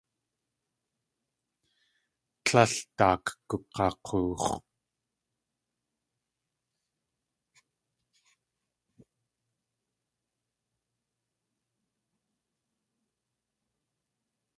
[2.45, 4.49] Tlél daak gug̲ak̲oox̲.